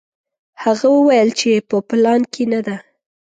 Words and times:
هغه 0.63 0.87
وویل 0.97 1.29
چې 1.39 1.49
په 1.69 1.77
پلان 1.89 2.21
کې 2.33 2.43
نه 2.51 2.59
ده. 2.65 2.75